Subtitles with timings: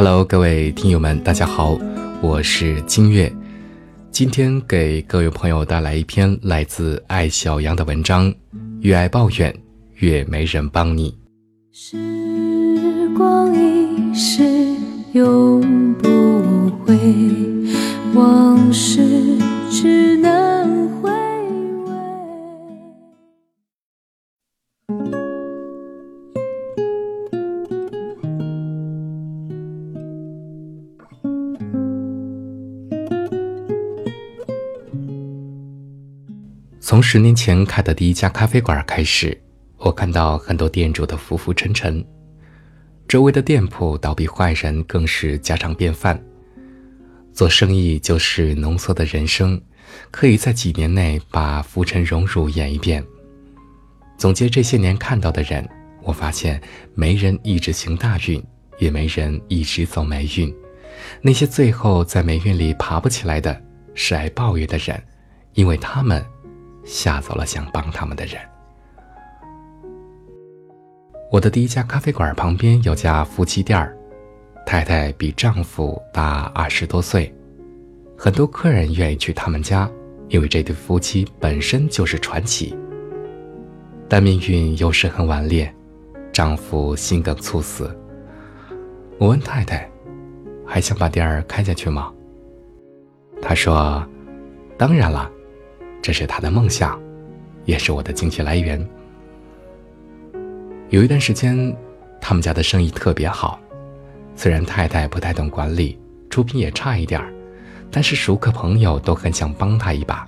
[0.00, 1.76] Hello，各位听友们，大家好，
[2.22, 3.32] 我是金月。
[4.12, 8.32] 今天给各位朋友带来一篇来自爱小羊的文章：
[8.80, 9.52] 越爱抱怨，
[9.96, 11.18] 越没人帮你。
[11.72, 14.44] 时光一逝
[15.14, 16.96] 永不回，
[18.14, 19.02] 往事
[19.68, 21.10] 只能回
[25.10, 25.17] 味。
[36.98, 39.40] 从十年前开的第一家咖啡馆开始，
[39.76, 42.04] 我看到很多店主的浮浮沉沉，
[43.06, 46.20] 周围的店铺倒闭坏人更是家常便饭。
[47.32, 49.62] 做生意就是浓缩的人生，
[50.10, 53.00] 可以在几年内把浮沉荣辱演一遍。
[54.16, 55.64] 总结这些年看到的人，
[56.02, 56.60] 我发现
[56.96, 58.44] 没人一直行大运，
[58.80, 60.52] 也没人一直走霉运。
[61.22, 63.56] 那些最后在霉运里爬不起来的，
[63.94, 65.00] 是爱抱怨的人，
[65.54, 66.20] 因为他们。
[66.88, 68.40] 吓走了想帮他们的人。
[71.30, 73.94] 我的第一家咖啡馆旁边有家夫妻店儿，
[74.64, 77.32] 太太比丈夫大二十多岁，
[78.16, 79.88] 很多客人愿意去他们家，
[80.28, 82.74] 因为这对夫妻本身就是传奇。
[84.08, 85.70] 但命运有时很顽劣，
[86.32, 87.94] 丈夫心梗猝死。
[89.18, 89.86] 我问太太，
[90.64, 92.10] 还想把店儿开下去吗？
[93.42, 94.02] 她说
[94.78, 95.30] ：“当然了。”
[96.00, 97.00] 这是他的梦想，
[97.64, 98.86] 也是我的经济来源。
[100.90, 101.76] 有一段时间，
[102.20, 103.60] 他们家的生意特别好，
[104.34, 105.98] 虽然太太不太懂管理，
[106.30, 107.32] 出品也差一点儿，
[107.90, 110.26] 但是熟客朋友都很想帮他一把，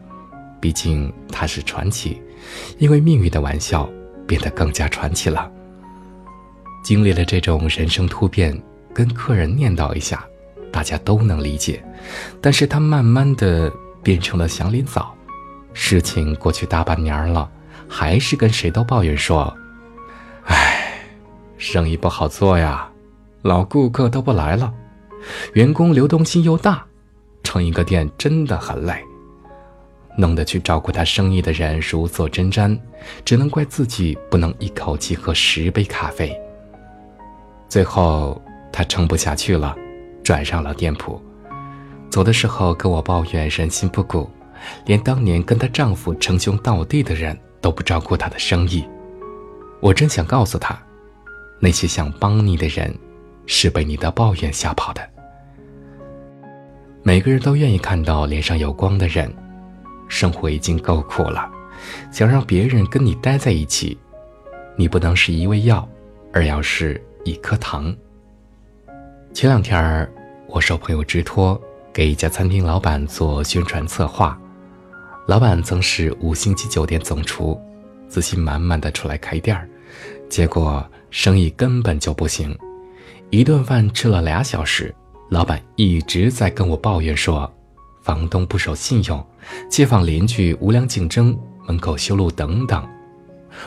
[0.61, 2.21] 毕竟他是传奇。
[2.79, 3.89] 因为命运的玩笑，
[4.27, 5.51] 变得更加传奇了。
[6.83, 8.59] 经历了这种人生突变，
[8.95, 10.25] 跟客人念叨一下，
[10.73, 11.83] 大家都能理解。
[12.41, 13.73] 但是他慢慢的
[14.03, 15.15] 变成了祥林嫂。
[15.73, 17.51] 事情过去大半年了，
[17.89, 19.57] 还是跟谁都抱怨说
[20.47, 21.03] ：“哎，
[21.59, 22.89] 生意不好做呀，
[23.43, 24.73] 老顾客都不来了，
[25.55, 26.85] 员工流动性又大，
[27.43, 28.95] 撑一个店真的很累，
[30.17, 32.79] 弄得去照顾他生意的人如坐针毡，
[33.25, 36.37] 只能怪自己不能一口气喝十杯咖啡。
[37.69, 38.41] 最后
[38.73, 39.77] 他撑不下去了，
[40.25, 41.23] 转让了店铺，
[42.11, 44.29] 走的时候跟我抱怨人心不古。”
[44.87, 48.85] 连当年跟她丈夫称兄道弟的人都不照顾她的生意，
[49.81, 50.79] 我真想告诉她，
[51.59, 52.95] 那些想帮你的人，
[53.47, 55.01] 是被你的抱怨吓跑的。
[57.03, 59.33] 每个人都愿意看到脸上有光的人，
[60.09, 61.51] 生活已经够苦了，
[62.13, 63.99] 想让别人跟你待在一起，
[64.77, 65.89] 你不能是一味药，
[66.33, 67.95] 而要是一颗糖。
[69.33, 70.13] 前两天儿
[70.47, 71.59] 我受朋友之托，
[71.93, 74.39] 给一家餐厅老板做宣传策划。
[75.31, 77.57] 老板曾是五星级酒店总厨，
[78.09, 79.71] 自信满满的出来开店儿，
[80.29, 82.53] 结果生意根本就不行。
[83.31, 84.93] 一顿饭吃了俩小时，
[85.29, 87.49] 老板一直在跟我抱怨说，
[88.03, 89.25] 房东不守信用，
[89.71, 92.85] 街坊邻居无良竞争，门口修路等等。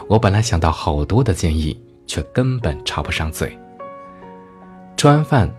[0.10, 3.58] 我本来想到好多的建议，却根本插不上嘴。
[4.98, 5.50] 吃完饭，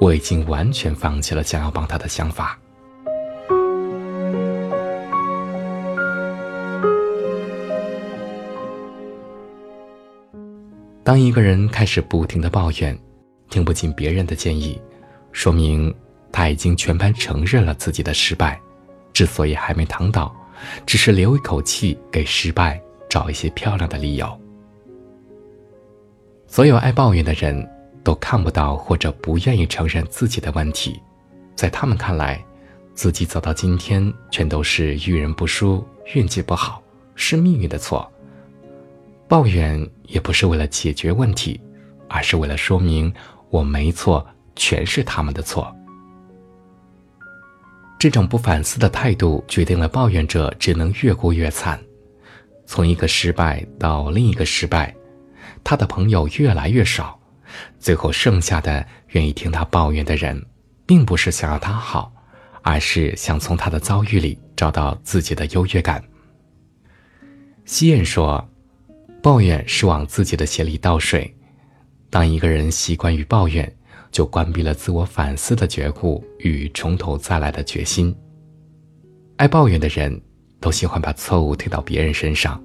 [0.00, 2.58] 我已经完全放弃了想要帮他的想法。
[11.10, 12.96] 当一个人开始不停的抱怨，
[13.48, 14.80] 听不进别人的建议，
[15.32, 15.92] 说明
[16.30, 18.60] 他已经全盘承认了自己的失败。
[19.12, 20.32] 之所以还没躺倒，
[20.86, 24.40] 只是留一口气给失败找一些漂亮的理由。
[26.46, 27.68] 所有爱抱怨的人
[28.04, 31.02] 都看不到或者不愿意承认自己的问题，
[31.56, 32.40] 在他们看来，
[32.94, 35.84] 自己走到今天全都是遇人不淑，
[36.14, 36.80] 运气不好，
[37.16, 38.08] 是命运的错。
[39.30, 41.60] 抱怨也不是为了解决问题，
[42.08, 43.14] 而是为了说明
[43.48, 45.72] 我没错，全是他们的错。
[47.96, 51.80] 这种不反思的态度，决定了抱怨者只能越过越惨，
[52.66, 54.92] 从一个失败到另一个失败，
[55.62, 57.16] 他的朋友越来越少，
[57.78, 60.44] 最后剩下的愿意听他抱怨的人，
[60.84, 62.12] 并不是想要他好，
[62.62, 66.02] 而是想从他的遭遇里找到自己的优越感。
[67.64, 68.44] 西燕说。
[69.22, 71.34] 抱怨是往自己的鞋里倒水。
[72.08, 73.70] 当一个人习惯于抱怨，
[74.10, 78.14] 就关闭了自我反思的觉悟与从头再来的决心。
[79.36, 80.20] 爱抱怨的人，
[80.58, 82.62] 都喜欢把错误推到别人身上。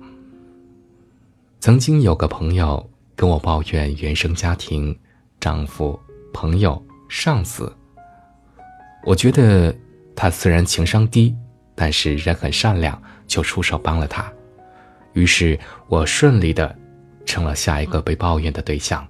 [1.60, 4.98] 曾经有个朋友跟我抱怨原生家庭、
[5.40, 6.00] 丈夫、
[6.34, 7.72] 朋友上司。
[9.04, 9.76] 我觉得
[10.16, 11.36] 他虽然情商低，
[11.76, 14.32] 但是人很善良，就出手帮了他。
[15.16, 16.74] 于是我顺利的
[17.26, 19.06] 成了下一个被抱怨的对象。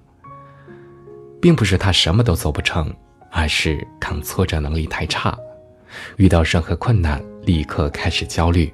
[1.38, 2.92] 并不是他什么都做不成，
[3.30, 5.36] 而是抗挫折能力太差，
[6.16, 8.72] 遇到任何困难立刻开始焦虑，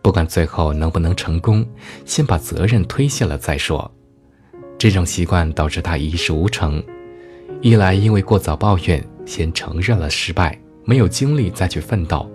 [0.00, 1.66] 不管最后能不能成功，
[2.06, 3.90] 先把责任推卸了再说。
[4.78, 6.82] 这种习惯导致他一事无成，
[7.60, 12.26] 一来因为过早抱怨，先承认了失败，没有精力再去奋斗；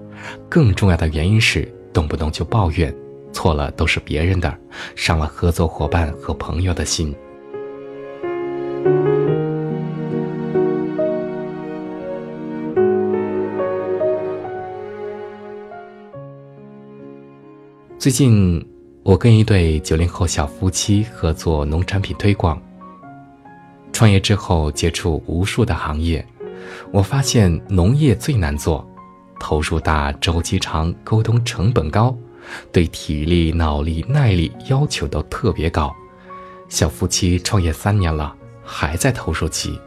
[0.47, 2.93] 更重要的原因是动不动就抱怨，
[3.35, 4.57] 错了都是别人的，
[4.95, 7.13] 伤了合作伙伴和朋友的心。
[17.99, 18.65] 最近，
[19.03, 22.59] 我跟一对九零后小夫妻合作农产品推广。
[23.91, 26.25] 创业之后，接触无数的行业，
[26.91, 28.87] 我发现农业最难做，
[29.39, 32.15] 投入大、周期长、沟通成本高，
[32.71, 35.95] 对体力、脑力、耐力要求都特别高。
[36.69, 39.79] 小夫妻创业三年了，还在投入期。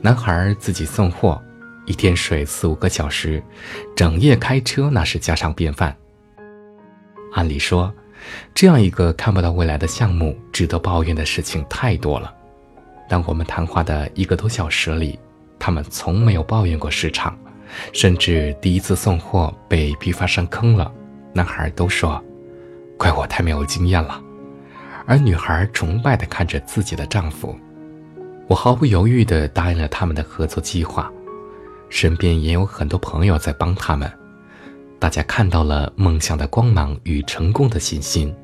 [0.00, 1.40] 男孩自己送货，
[1.86, 3.42] 一天睡四五个小时，
[3.94, 5.94] 整夜开车那是家常便饭。
[7.34, 7.92] 按理说，
[8.54, 12.34] 这样一个看不到未来的项目，值得抱怨的事情太多了。
[13.08, 15.18] 但我们谈话的一个多小时里，
[15.58, 17.38] 他们从没有抱怨过市场，
[17.92, 20.90] 甚至第一次送货被批发商坑了，
[21.32, 22.22] 男孩都说
[22.98, 24.22] ：“怪我太没有经验了。”
[25.06, 27.56] 而女孩崇拜地看着自己的丈夫。
[28.46, 31.10] 我毫不犹豫地答应了他们的合作计划，
[31.88, 34.10] 身边也有很多朋友在帮他们。
[34.98, 38.34] 大家看到了梦想的光芒与成功的信心。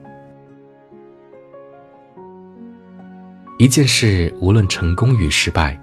[3.59, 5.79] 一件事无论成功与失败，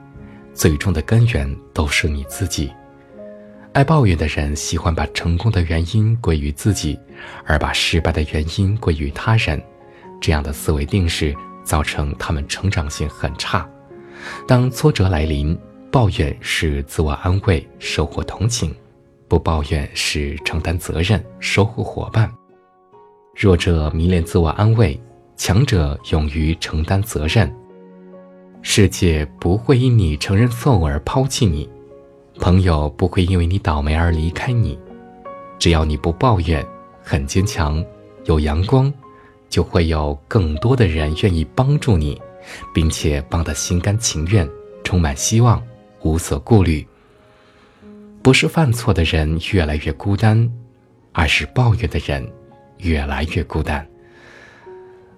[0.53, 2.71] 最终的根源都是你自己。
[3.73, 6.97] 爱抱怨的人喜欢把成功的原因归于自己，
[7.43, 9.59] 而把失败的原因归于他人。
[10.21, 13.67] 这样的思维定式造成他们成长性很差。
[14.47, 15.57] 当挫折来临，
[15.91, 18.73] 抱怨是自我安慰，收获同情。
[19.27, 22.31] 不抱怨是承担责任，收获伙伴。
[23.35, 25.01] 弱者迷恋自我安慰，
[25.35, 27.51] 强者勇于承担责任。
[28.61, 31.67] 世界不会因你承认错误而抛弃你，
[32.39, 34.77] 朋友不会因为你倒霉而离开你。
[35.59, 36.65] 只要你不抱怨，
[37.01, 37.83] 很坚强，
[38.25, 38.91] 有阳光，
[39.49, 42.21] 就会有更多的人愿意帮助你，
[42.73, 44.49] 并且帮得心甘情愿，
[44.83, 45.61] 充满希望，
[46.01, 46.85] 无所顾虑。
[48.21, 50.51] 不是犯错的人越来越孤单，
[51.13, 52.29] 而是抱怨的人
[52.79, 53.87] 越来越孤单。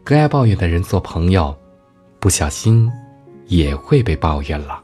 [0.03, 1.55] 跟爱抱怨的人做朋友，
[2.19, 2.91] 不小心
[3.47, 4.83] 也会被抱怨了。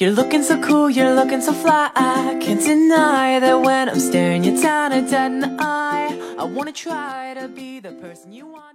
[0.00, 1.90] You're looking so cool, you're looking so fly.
[1.94, 6.36] I can't deny that when I'm staring you down and dead in the eye.
[6.38, 8.70] I wanna try to be the person you want.